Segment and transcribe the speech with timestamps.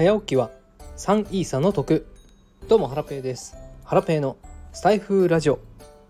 [0.00, 0.50] 早起きは
[0.96, 2.06] 3イーサの得。
[2.68, 3.54] どうもハラペーです。
[3.84, 4.38] ハラペーの
[4.72, 5.58] スタエフラジオ。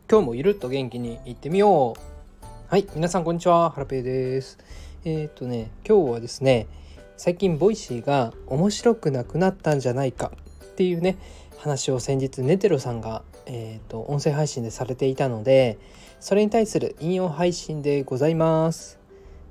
[0.08, 2.46] 今日もゆるっと元気にいってみよう。
[2.68, 3.68] はい皆さんこんにちは。
[3.70, 4.58] ハラペーです。
[5.04, 6.68] えっ、とね今日はですね
[7.16, 10.30] 最近 Voicy が面白くなくなったんじゃないか。
[10.66, 11.18] っていうね
[11.58, 15.80] 話を先日ネテロさんが、えーと、と音声配信でされていたので
[16.20, 19.00] それに対する引用配信でございます。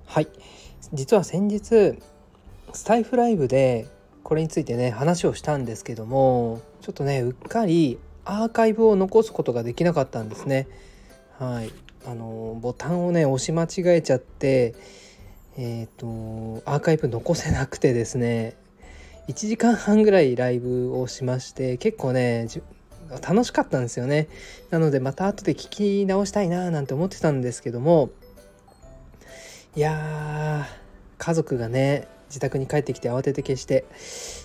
[0.05, 0.29] はい。
[0.93, 1.99] 実は先日
[2.71, 3.89] スタイフライブで
[4.29, 10.67] これについてね話をしたんですけどもちょっとねうっかりアーカイブを残すことができなかったんですね。
[11.39, 11.71] はい。
[12.05, 14.75] あのボタンをね押し間違えちゃって
[15.57, 18.55] えっ、ー、とアーカイブ残せなくてですね
[19.29, 22.47] 1時間半ぐらいライブをしまして結構ね
[23.27, 24.27] 楽しかったんですよね。
[24.69, 28.11] なのでまた後で聞き直したいななんて思ってたんですけども
[29.75, 30.67] いや
[31.17, 33.85] 家族がね自宅に帰ってきて慌てて消して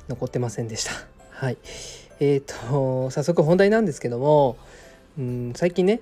[0.09, 0.93] 残ってませんでした。
[1.31, 1.57] はい。
[2.21, 4.57] えーと、早速本題なんですけども
[5.19, 6.01] うん最近ね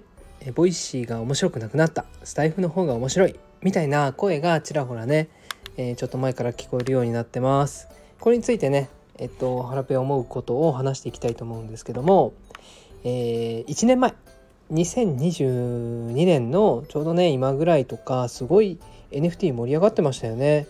[0.54, 2.04] Voicy が面白くなくなった。
[2.24, 3.38] スタエフの方が面白い。
[3.62, 5.28] みたいな声がちらほらね、
[5.76, 7.88] えー、ちょっと前から聞こえるようになってます。
[8.20, 12.32] これについてねえっとハラペ思うことを話していきたいと思うんですけども、
[13.04, 14.14] えー、1年前。
[14.72, 18.78] 2022年のちょうどね今ぐらいとかすごい
[19.10, 20.66] NFT 盛り上がってましたよね。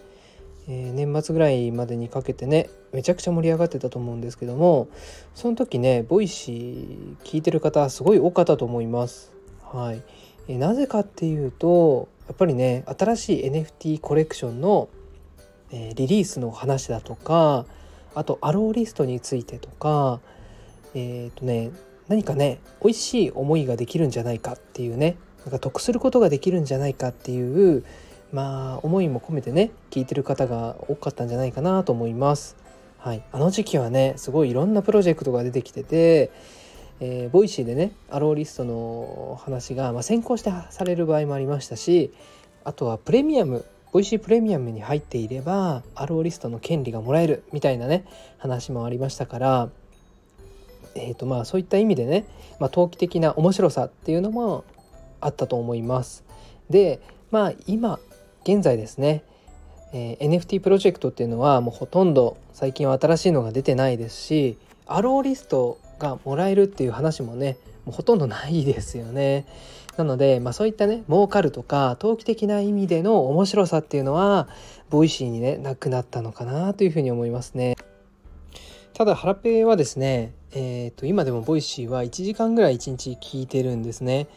[0.68, 4.88] えー、年末ぐらいまでにかけてねめちゃくちゃ盛り上がってたと思うんですけども
[5.34, 9.32] その時ね Voicy 聞いてる方すごい多かったと思います。
[9.72, 10.02] はい、
[10.48, 14.88] えー、なぜかっていうとやっぱりね新しい NFT コレクションの、
[15.72, 17.66] えー、リリースの話だとか
[18.14, 20.20] あと allowlist についてとか
[20.94, 21.70] えっ、とね
[22.08, 27.84] 何かね美味しい思いができるんじゃないかっていうねなんか得することができるんじゃないかっていう
[28.33, 32.56] まあ思いも込めてね聞いてる方が多かったんじゃないかなと思います。
[32.98, 36.31] はい、あの時期はねすごいいろんなプロジェクトが出てきてて、
[37.00, 42.12] えー、 Voicy でね allowlist の話が、まあ、先行してされる場合もありましたし
[42.62, 48.04] あとはプレミアム Voicy プレミアムに入っていれば allowlist の権利がもらえるみたいなね
[48.38, 49.69] 話もありましたから、
[50.94, 52.25] えーとまあ、そういった意味でね、
[52.60, 54.64] まあ、投機的な面白さっていうのも
[55.20, 56.25] あったと思います。
[56.70, 57.00] で
[57.32, 57.99] まあ今
[58.44, 59.22] 現在ですね、
[59.92, 69.47] えー、NFT プロジェクトっていうのはもうほとんど最近は新しいのが出てないですしアローリストがもらえるっていう話もねもうほとんどないですよね。
[69.97, 74.48] なので、まあ、そういったね儲かるとか投機的な意味での面白さっていうのは
[74.88, 77.76] Voicy にねなくなったのかなというふうに思いますね。
[78.94, 84.28] ただハラペはですね、えーと、今でも Voicy は1時間ぐらい1日聞いてるんですね。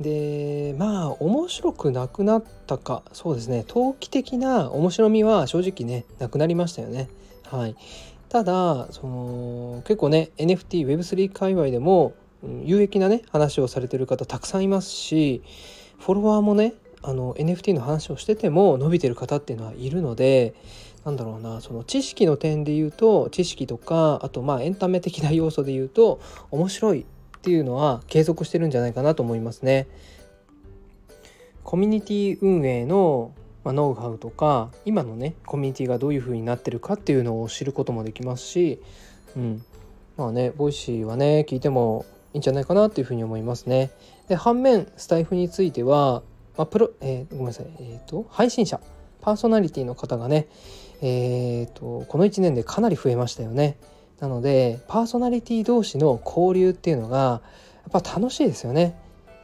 [0.00, 3.64] でまあ面白くなくなったかそうですね。
[3.66, 7.08] 投機的な面白みは正直ねなくなりましたよね。
[7.44, 7.76] はい。
[8.28, 12.14] ただその結構ね NFTWeb3 界隈でも
[12.64, 15.42] 有益なね話をされてる方たくさんいますし
[15.98, 20.54] フォロワーもねあの NFT の話をしてても伸びてる方っていうのはいるので
[21.04, 27.06] なんだろうなその知識の点で言うと知識とかあとまあエンタメ的な要素で言うと面白い
[27.44, 29.86] っていうのは継続してるんじゃないかなと思いますね。
[31.62, 33.32] コミュニティ運営の
[33.64, 38.80] まノウハウとか今のねコミュニティがどういう風になってるかっていうのを知ることもできますし、
[39.36, 39.62] うん、
[40.16, 43.90] まあね Voicy はね聞いてもいいんじゃないかなっていうふうに思いますね。
[44.28, 46.22] で反面スタイフについては、
[46.56, 48.80] まあ、プロ、えー、ごめんなさい、えーと、配信者
[49.20, 50.48] パーソナリティの方がね、
[51.02, 53.76] えーとこの1年でかなり増えましたよね。
[54.20, 57.42] なのでパーソナリティ同士の交流っていうのが
[57.92, 58.98] やっぱ楽しいですよね。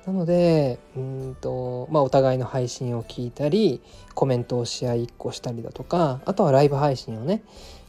[0.07, 3.83] なのでうんと、まあ、お互いの配信を聞いたり
[4.15, 7.43] コメントをし合いっこしたりだとかあとはライブ配信をね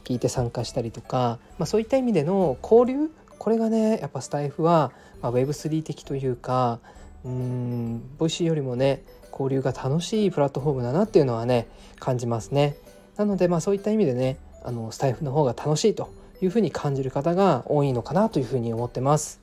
[0.04, 6.80] 聞いて参加したりとか、まあ、そういった意味での交流これがねやっぱスタイフは、まあ、Web3 的というか
[7.24, 9.02] うん Voicy よりもね
[9.32, 11.66] 交流が楽しいプラットフォームだなっていうのはね
[11.98, 12.76] 感じますね。
[13.16, 16.12] なのでまあそういった意味でねあのスタイフの方が楽しいと
[16.44, 19.40] いうふうに感じる方が多いのかなというふうに思ってます。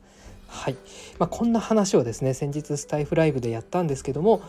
[0.48, 0.76] はい、
[1.20, 4.42] まあ、こんな話をですね先日スタイフライブでやったんですけども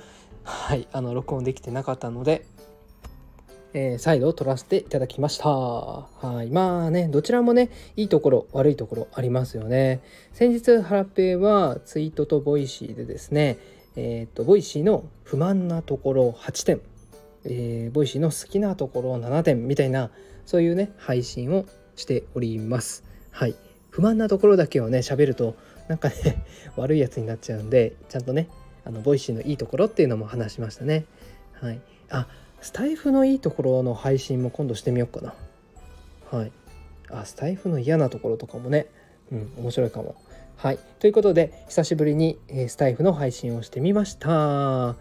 [0.45, 0.89] はい。
[0.93, 2.47] あの録音できてなかったので、
[3.75, 5.49] えー、再度撮らせていただきました。
[5.49, 6.09] は
[6.43, 6.51] い。
[6.51, 10.01] まあねどちらもねいいところ悪いところありますよね。
[10.33, 13.59] 先日ハラペはツイートと Voicy でですね
[13.97, 16.81] えっ、ー、と Voicy の不満なところ8点
[17.45, 20.11] えー、ボイシーの好きなところ7点みたいな
[20.45, 21.65] そういうね配信を
[21.97, 23.05] しております。
[23.31, 23.55] はい、
[23.91, 25.57] 不満なところだけをね喋ると
[25.89, 26.45] なんかね
[26.77, 28.49] 悪いやつになっちゃうんでちゃんとね
[28.85, 31.05] あの Voicy のいいところっていうのも話しましたね。
[31.61, 32.27] はい、あ
[32.61, 35.35] スタイフのいいところの配信も今度してみようかな。
[36.31, 36.53] はい、
[37.11, 38.87] あスタイフの嫌なところとかもね、
[39.33, 40.15] うん、面白いかも。
[40.57, 44.29] はいということで久しぶりに、え、スタイフの配信をしてみました。
[44.29, 44.97] は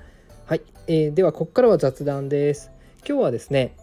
[0.52, 2.72] い、えー、ではここからは雑談です。
[3.08, 3.76] 今日はですね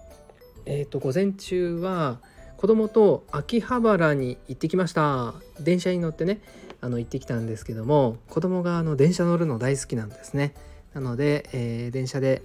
[0.65, 2.21] えっ、ー、と午前中は
[2.57, 5.35] 子供と秋葉原に行ってきました。
[5.61, 6.41] 電車に乗ってね
[6.81, 10.55] あの行ってきたんですけども子供があの電車乗るの大好きなんですね。
[10.95, 12.43] なので、えー、電車で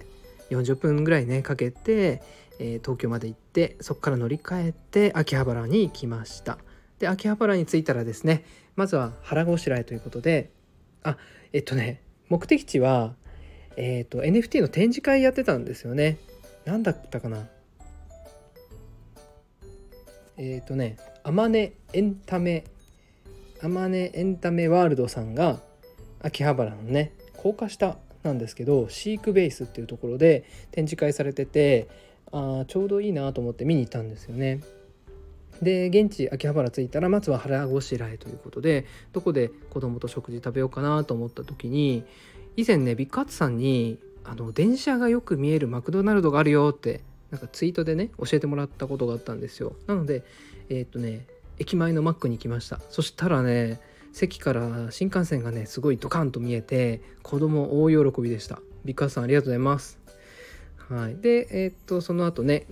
[0.50, 2.22] 40分ぐらいねかけて、
[2.58, 6.58] えー、東京まで行ってそこから乗り換えて秋葉原に来ました。
[6.98, 8.44] で秋葉原に着いたらですね
[8.76, 10.50] まずは腹ごしらえということで
[11.02, 11.16] あ
[11.52, 13.14] えっとね目的地は
[13.76, 16.18] えっ、と NFT の展示会やってたんですよね。
[16.64, 17.48] 何だったかな。
[20.42, 22.64] えっ、ー、とねあまねエンタメ
[23.62, 25.60] あまねエンタメワールドさんが
[26.20, 31.88] 秋葉原のね高架下なんですけどシークベースっていうところで展示会されてて
[32.32, 34.60] あちょうどいいなと思って見に行ったんですよね。
[35.60, 42.04] で現地秋葉原着いたらまずは腹ごしらえということでどこで子供と食事食べようかなと思った時に
[42.56, 49.74] 以前ねビッグハッツさんにあの電車がよく見えるマクドナルドがあるよってなんかツイートでね教えてもらったことがあったんですよ。
[49.88, 50.22] なので
[50.68, 51.26] えー、っとね
[51.58, 52.78] 駅前のマックに来ました。
[52.90, 53.80] そしたらね
[54.12, 58.60] 席から新幹線がねすごいドカンと見えて子供大喜びでした。
[58.84, 59.98] ビッグハさんありがとうございます。
[60.88, 61.16] はい。
[61.16, 62.66] でえー、っとその後ね、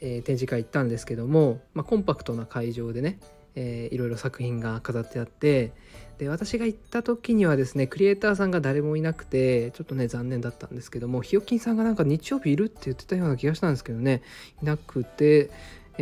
[0.00, 3.20] えー、展示会行ったんですけども、まあ、コンパクトな会場でね
[3.54, 5.72] えー、いろいろ作品が飾ってあって
[6.18, 14.22] で私が行った時にはですねクリエイターさんが誰もいなくてちょっとね残念だったんですけどもひよきんさんがなんか日曜日いるって言ってたような気がしたんですけどね
[14.62, 15.50] いなくて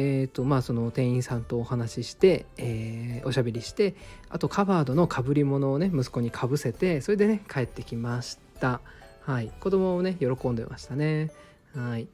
[0.01, 3.97] えーとまあ、その店員さんとお話しして、えー、おしゃべりして
[4.29, 8.81] あとカバードのかぶり物をね息子にかぶせてそれでね帰ってきました。
[9.23, 9.51] はい。
[9.59, 11.33] 子供もね喜んでましたね。
[11.75, 12.07] はい。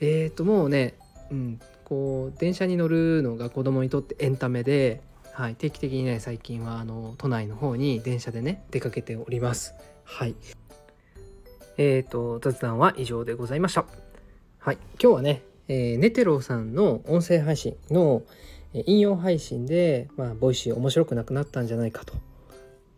[0.00, 0.94] えーともうね、
[1.30, 1.60] うん、
[1.92, 5.02] こう電車に乗るのが子供にとってエンタメで、
[5.32, 9.74] はい、定期的にね最近はあの都内の方に電車でね出かけております。
[10.02, 10.34] はい。
[11.76, 13.84] えーと雑談は以上でございました。
[14.58, 14.78] はい。
[14.98, 18.22] 今日はね、えー、ネテロさんの音声配信の
[18.72, 22.14] 引用配信で、まあ、 Voicy 面白くなくなったんじゃないかと。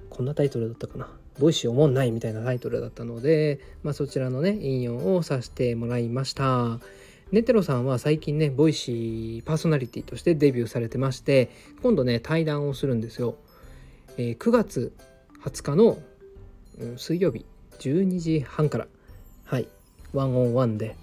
[0.09, 1.09] こんなタイトルだったかな。
[1.41, 6.79] Voicy おもんないみたいなタイトルだったので、まあ、そちらのね引用をさせてもらいました。
[7.33, 11.51] ネテロさんは最近ね、 Voicy パーソナリティとしてデビューされてまして、
[11.83, 13.37] 今度ね、対談をするんですよ。
[14.17, 14.93] えー、9月
[15.43, 15.99] 20日の、
[16.97, 17.47] 水曜日
[17.79, 18.87] 12時半から、
[19.45, 19.69] はい、
[20.13, 20.97] ワンオンワンで、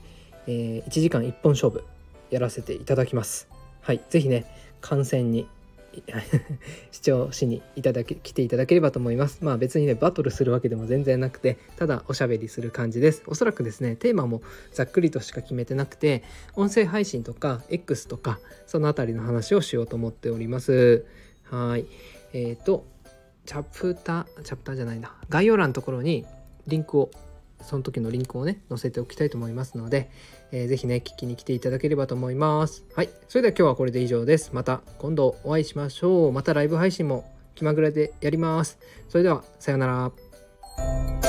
[0.47, 1.83] えー、1時間1本勝負
[2.29, 3.49] やらせていただきます。
[3.81, 4.45] はい、ぜひね、
[4.79, 5.47] 観戦に
[6.91, 9.39] 視聴しにいただけ来ていただければと思います。
[9.41, 13.23] まあ別にねバトルするわけでも全然なくてただおしゃべりする感じです。
[13.27, 14.41] おそらくですねテーマも
[14.73, 16.23] ざっくりとしか決めてなくて
[16.55, 21.05] 音声配信とか X とかその辺りの話をしようと思っております。
[21.43, 21.85] はい
[22.33, 22.85] えっ、ー、と
[23.45, 26.25] チャプターチャプターじゃないな概要欄のところに
[26.67, 27.11] リンクを
[27.63, 30.09] その時のリンクをね載せておきたいと思いますので、
[30.51, 32.83] えー、ぜひね聞きに来ていただければと思います。
[32.95, 33.09] はい。
[33.27, 34.51] それでは今日はこれで以上です。
[34.53, 36.31] また今度お会いしましょう。
[36.31, 37.25] またライブ配信も
[37.55, 38.79] 気まぐれでやります。
[39.09, 41.20] それではさようなら。